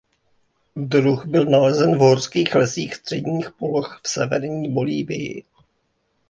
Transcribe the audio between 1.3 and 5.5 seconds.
nalezen v horských lesích středních poloh v severní Bolívii.